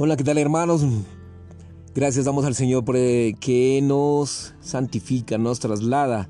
[0.00, 0.86] Hola, ¿qué tal hermanos?
[1.92, 6.28] Gracias damos al Señor por eh, que nos santifica, nos traslada,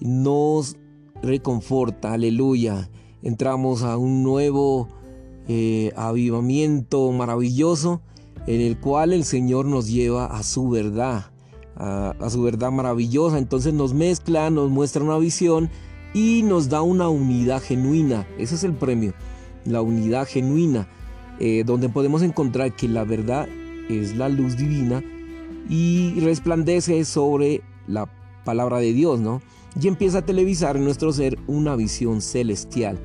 [0.00, 0.78] nos
[1.22, 2.88] reconforta, aleluya.
[3.22, 4.88] Entramos a un nuevo
[5.46, 8.00] eh, avivamiento maravilloso
[8.46, 11.32] en el cual el Señor nos lleva a su verdad,
[11.76, 13.36] a, a su verdad maravillosa.
[13.36, 15.68] Entonces nos mezcla, nos muestra una visión
[16.14, 18.26] y nos da una unidad genuina.
[18.38, 19.12] Ese es el premio,
[19.66, 20.88] la unidad genuina
[21.44, 23.48] eh, donde podemos encontrar que la verdad
[23.88, 25.02] es la luz divina
[25.68, 28.08] y resplandece sobre la
[28.44, 29.42] palabra de Dios, ¿no?
[29.80, 32.96] Y empieza a televisar en nuestro ser una visión celestial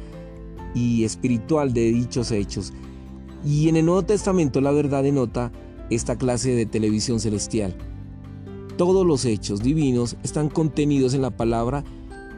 [0.76, 2.74] y espiritual de dichos hechos.
[3.44, 5.52] Y en el Nuevo Testamento la verdad denota
[5.90, 7.76] esta clase de televisión celestial.
[8.78, 11.84] Todos los hechos divinos están contenidos en la palabra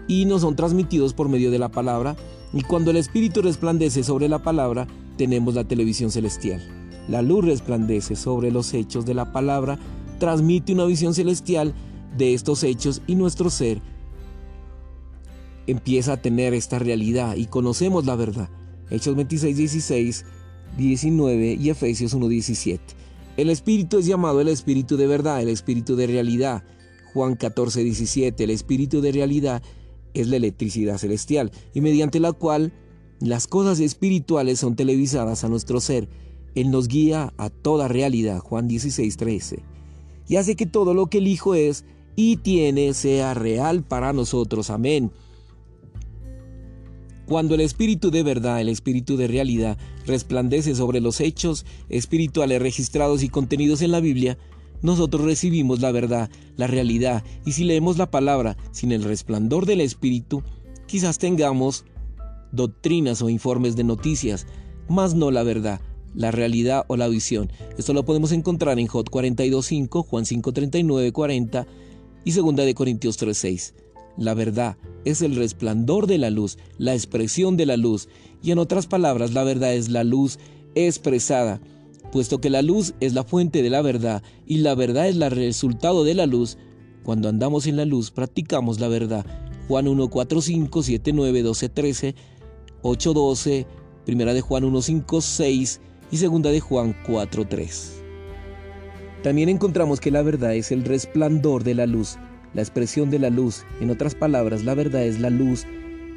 [0.07, 2.15] y nos son transmitidos por medio de la palabra.
[2.53, 4.87] Y cuando el Espíritu resplandece sobre la palabra,
[5.19, 6.61] tenemos la televisión celestial.
[7.09, 9.77] La luz resplandece sobre los hechos de la palabra,
[10.17, 11.73] transmite una visión celestial
[12.17, 13.81] de estos hechos y nuestro ser
[15.67, 18.49] empieza a tener esta realidad y conocemos la verdad.
[18.89, 20.25] Hechos 26, 16,
[20.77, 22.81] 19 y Efesios 1, 17.
[23.35, 26.63] El Espíritu es llamado el Espíritu de verdad, el Espíritu de realidad.
[27.13, 28.41] Juan 14, 17.
[28.41, 29.61] El Espíritu de realidad
[30.13, 32.71] es la electricidad celestial y mediante la cual
[33.19, 36.07] las cosas espirituales son televisadas a nuestro ser.
[36.55, 39.59] Él nos guía a toda realidad, Juan 16, 13.
[40.27, 44.69] Y hace que todo lo que el Hijo es y tiene sea real para nosotros.
[44.69, 45.11] Amén.
[47.25, 53.21] Cuando el Espíritu de verdad, el Espíritu de realidad, resplandece sobre los hechos espirituales registrados
[53.21, 54.37] y contenidos en la Biblia,
[54.81, 59.81] nosotros recibimos la verdad, la realidad, y si leemos la palabra sin el resplandor del
[59.81, 60.41] Espíritu,
[60.87, 61.85] quizás tengamos
[62.51, 64.47] doctrinas o informes de noticias,
[64.87, 65.81] más no la verdad,
[66.15, 67.51] la realidad o la visión.
[67.77, 71.67] Esto lo podemos encontrar en Jot 42.5, Juan 5.39, 40
[72.25, 73.73] y 2 de Corintios 3.6.
[74.17, 78.09] La verdad es el resplandor de la luz, la expresión de la luz,
[78.41, 80.39] y en otras palabras, la verdad es la luz
[80.75, 81.61] expresada.
[82.11, 85.31] Puesto que la luz es la fuente de la verdad y la verdad es el
[85.31, 86.57] resultado de la luz,
[87.03, 89.25] cuando andamos en la luz practicamos la verdad.
[89.67, 92.15] Juan 1, 4, 5, 7, 9, 12, 13,
[92.83, 93.65] 8.12,
[94.05, 95.81] Primera de Juan 1.5, 6
[96.11, 97.99] y Segunda de Juan 4.3.
[99.23, 102.17] También encontramos que la verdad es el resplandor de la luz,
[102.53, 103.65] la expresión de la luz.
[103.81, 105.65] En otras palabras, la verdad es la luz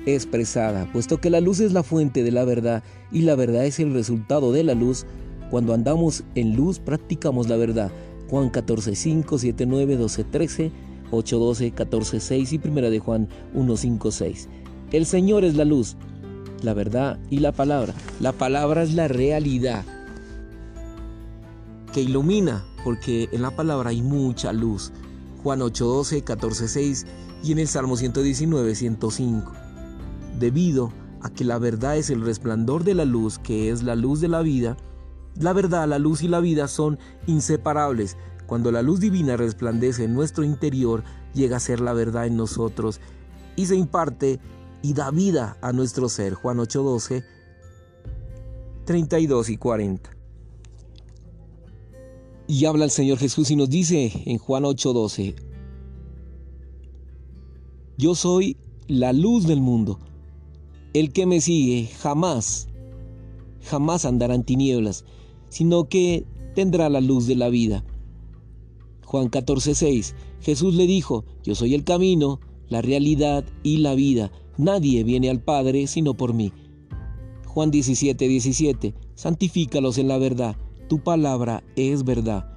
[0.07, 3.81] expresada, puesto que la luz es la fuente de la verdad y la verdad es
[3.81, 5.05] el resultado de la luz.
[5.51, 7.91] Cuando andamos en luz practicamos la verdad.
[8.31, 10.71] Juan 14, 5, 7, 9, 12, 13,
[11.11, 14.49] 8, 12, 14, 6 y 1 de Juan 1, 5, 6.
[14.93, 15.97] El Señor es la luz,
[16.63, 17.95] la verdad y la palabra.
[18.21, 19.85] La palabra es la realidad
[21.93, 24.93] que ilumina, porque en la palabra hay mucha luz.
[25.43, 27.07] Juan 8:12, 14:6
[27.43, 29.53] y en el Salmo 119, 105.
[30.39, 34.21] Debido a que la verdad es el resplandor de la luz, que es la luz
[34.21, 34.77] de la vida,
[35.39, 38.17] la verdad, la luz y la vida son inseparables.
[38.47, 43.01] Cuando la luz divina resplandece en nuestro interior, llega a ser la verdad en nosotros
[43.57, 44.41] y se imparte
[44.83, 46.35] y da vida a nuestro ser.
[46.35, 47.25] Juan 8:12,
[48.85, 50.11] 32 y 40.
[52.49, 55.37] Y habla el Señor Jesús y nos dice en Juan 8:12,
[57.97, 58.57] yo soy
[58.89, 59.99] la luz del mundo.
[60.93, 62.69] El que me sigue jamás,
[63.63, 65.05] jamás andará en tinieblas,
[65.49, 67.85] sino que tendrá la luz de la vida.
[69.05, 72.41] Juan 14:6, Jesús le dijo, yo soy el camino,
[72.73, 74.33] la realidad y la vida.
[74.59, 76.53] Nadie viene al Padre sino por mí.
[77.47, 78.95] Juan 17, 17.
[79.15, 80.57] Santifícalos en la verdad.
[80.89, 82.49] Tu palabra es verdad.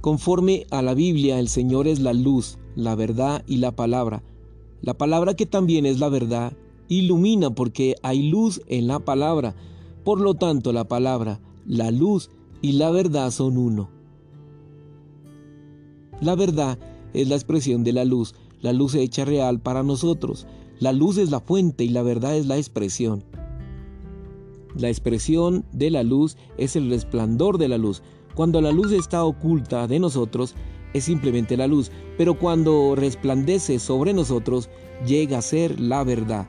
[0.00, 4.22] Conforme a la Biblia, el Señor es la luz, la verdad y la palabra.
[4.82, 6.52] La palabra que también es la verdad
[6.88, 9.54] ilumina porque hay luz en la palabra.
[10.04, 12.30] Por lo tanto, la palabra, la luz
[12.62, 13.95] y la verdad son uno.
[16.20, 16.78] La verdad
[17.12, 20.46] es la expresión de la luz, la luz hecha real para nosotros.
[20.78, 23.24] La luz es la fuente y la verdad es la expresión.
[24.76, 28.02] La expresión de la luz es el resplandor de la luz.
[28.34, 30.54] Cuando la luz está oculta de nosotros,
[30.92, 34.68] es simplemente la luz, pero cuando resplandece sobre nosotros,
[35.06, 36.48] llega a ser la verdad.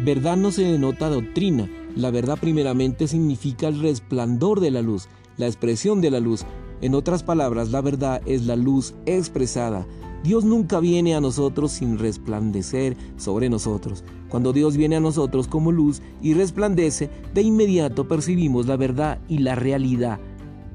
[0.00, 5.46] Verdad no se denota doctrina, la verdad primeramente significa el resplandor de la luz, la
[5.46, 6.44] expresión de la luz,
[6.80, 9.86] en otras palabras, la verdad es la luz expresada.
[10.22, 14.04] Dios nunca viene a nosotros sin resplandecer sobre nosotros.
[14.28, 19.38] Cuando Dios viene a nosotros como luz y resplandece, de inmediato percibimos la verdad y
[19.38, 20.18] la realidad.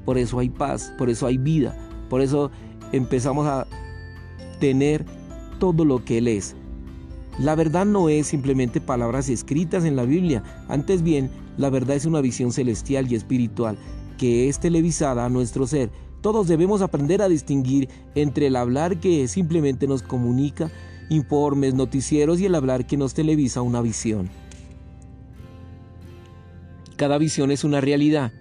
[0.04, 1.76] Por eso hay paz, por eso hay vida,
[2.10, 2.50] por eso
[2.92, 3.66] empezamos a
[4.60, 5.04] tener
[5.58, 6.56] todo lo que Él es.
[7.38, 12.06] La verdad no es simplemente palabras escritas en la Biblia, antes bien, la verdad es
[12.06, 13.76] una visión celestial y espiritual
[14.16, 15.90] que es televisada a nuestro ser.
[16.20, 20.70] Todos debemos aprender a distinguir entre el hablar que simplemente nos comunica
[21.10, 24.30] informes, noticieros y el hablar que nos televisa una visión.
[26.96, 28.32] Cada visión es una realidad.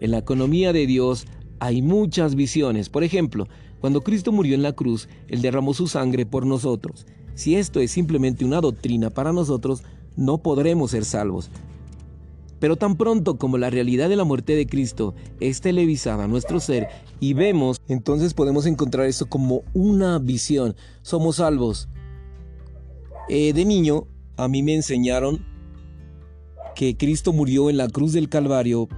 [0.00, 1.26] En la economía de Dios
[1.58, 2.88] hay muchas visiones.
[2.88, 3.46] Por ejemplo,
[3.80, 7.06] cuando Cristo murió en la cruz, Él derramó su sangre por nosotros.
[7.34, 9.82] Si esto es simplemente una doctrina para nosotros,
[10.16, 11.50] no podremos ser salvos.
[12.60, 16.60] Pero tan pronto como la realidad de la muerte de Cristo es televisada a nuestro
[16.60, 20.76] ser y vemos, entonces podemos encontrar esto como una visión.
[21.02, 21.88] Somos salvos.
[23.28, 25.44] Eh, de niño, a mí me enseñaron
[26.74, 28.88] que Cristo murió en la cruz del Calvario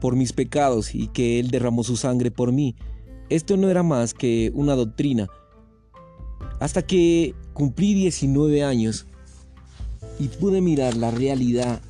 [0.00, 2.76] por mis pecados y que Él derramó su sangre por mí.
[3.28, 5.28] Esto no era más que una doctrina.
[6.60, 9.06] Hasta que cumplí 19 años
[10.18, 11.82] y pude mirar la realidad.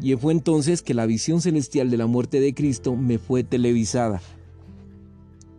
[0.00, 4.20] Y fue entonces que la visión celestial de la muerte de Cristo me fue televisada.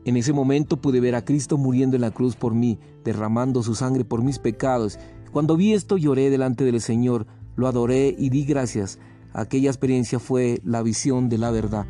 [0.06, 3.75] En ese momento pude ver a Cristo muriendo en la cruz por mí, derramando su
[3.75, 5.00] sangre por mis pecados.
[5.31, 9.00] Cuando vi esto lloré delante del Señor, lo adoré y di gracias.
[9.34, 11.86] Aquella experiencia fue la visión de la verdad.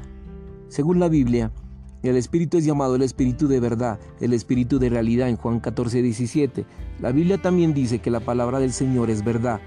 [0.69, 1.51] Según la Biblia,
[2.03, 6.01] el Espíritu es llamado el Espíritu de verdad, el Espíritu de realidad en Juan 14,
[6.01, 6.65] 17.
[6.99, 9.59] La Biblia también dice que la palabra del Señor es verdad.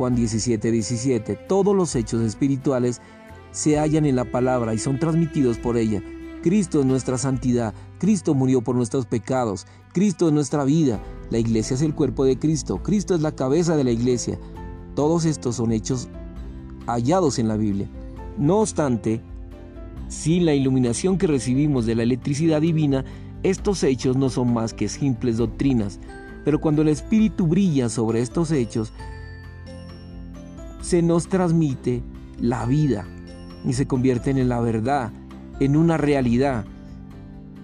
[0.00, 1.36] Juan 17, 17.
[1.46, 3.02] Todos los hechos espirituales
[3.50, 6.02] se hallan en la palabra y son transmitidos por ella.
[6.42, 11.74] Cristo es nuestra santidad, Cristo murió por nuestros pecados, Cristo es nuestra vida, la iglesia
[11.74, 14.38] es el cuerpo de Cristo, Cristo es la cabeza de la iglesia.
[14.94, 16.08] Todos estos son hechos
[16.86, 17.90] hallados en la Biblia.
[18.38, 19.20] No obstante,
[20.08, 23.04] sin la iluminación que recibimos de la electricidad divina,
[23.42, 26.00] estos hechos no son más que simples doctrinas,
[26.46, 28.94] pero cuando el Espíritu brilla sobre estos hechos,
[30.80, 32.02] se nos transmite
[32.40, 33.06] la vida
[33.64, 35.12] y se convierten en la verdad,
[35.60, 36.64] en una realidad.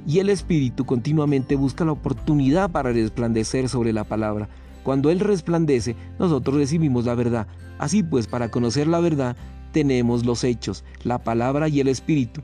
[0.07, 4.49] Y el Espíritu continuamente busca la oportunidad para resplandecer sobre la palabra.
[4.85, 7.49] Cuando Él resplandece, nosotros recibimos la verdad.
[7.79, 9.37] Así pues, para conocer la verdad,
[9.73, 12.43] tenemos los hechos, la palabra y el Espíritu.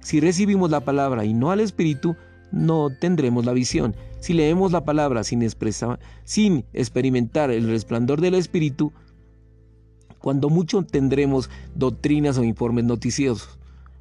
[0.00, 2.16] Si recibimos la palabra y no al Espíritu,
[2.50, 3.94] no tendremos la visión.
[4.20, 5.46] Si leemos la palabra sin,
[6.24, 8.92] sin experimentar el resplandor del Espíritu,
[10.24, 13.58] cuando mucho tendremos doctrinas o informes noticiosos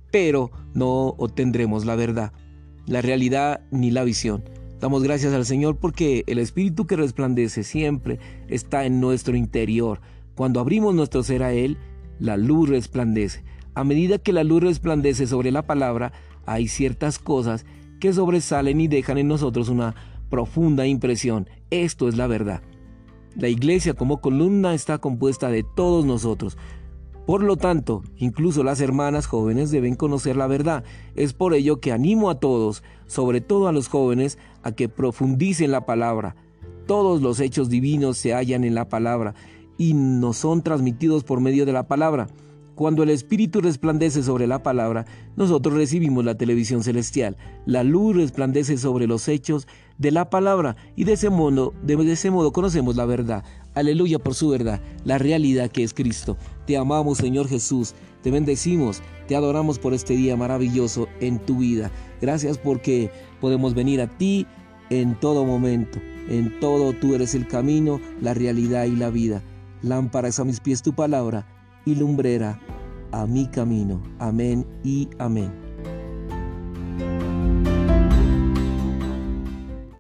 [0.09, 2.31] pero no obtendremos la verdad,
[2.85, 4.43] la realidad ni la visión.
[4.79, 10.01] Damos gracias al Señor porque el Espíritu que resplandece siempre está en nuestro interior.
[10.35, 11.77] Cuando abrimos nuestro ser a Él,
[12.19, 13.43] la luz resplandece.
[13.73, 16.13] A medida que la luz resplandece sobre la palabra,
[16.45, 17.65] hay ciertas cosas
[17.99, 19.95] que sobresalen y dejan en nosotros una
[20.29, 21.49] profunda impresión.
[21.71, 22.61] Esto es la verdad.
[23.35, 26.57] La iglesia como columna está compuesta de todos nosotros.
[27.25, 30.83] Por lo tanto, incluso las hermanas jóvenes deben conocer la verdad.
[31.15, 35.71] Es por ello que animo a todos, sobre todo a los jóvenes, a que profundicen
[35.71, 36.35] la palabra.
[36.85, 39.35] Todos los hechos divinos se hallan en la palabra
[39.77, 42.27] y nos son transmitidos por medio de la palabra.
[42.75, 47.37] Cuando el Espíritu resplandece sobre la palabra, nosotros recibimos la televisión celestial.
[47.67, 49.67] La luz resplandece sobre los hechos
[49.99, 51.73] de la palabra y de ese modo,
[52.51, 53.43] conocemos la verdad.
[53.75, 56.35] Aleluya por su verdad, la realidad que es Cristo.
[56.65, 61.91] Te amamos Señor Jesús, te bendecimos, te adoramos por este día maravilloso en tu vida.
[62.21, 64.47] Gracias porque podemos venir a ti
[64.89, 65.99] en todo momento.
[66.27, 69.43] En todo tú eres el camino, la realidad y la vida.
[69.83, 71.45] Lámparas a mis pies tu palabra
[71.85, 72.59] y lumbrera
[73.11, 74.01] a mi camino.
[74.19, 75.62] Amén y amén.